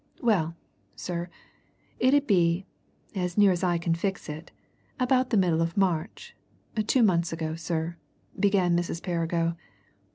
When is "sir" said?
0.95-1.29, 7.53-7.97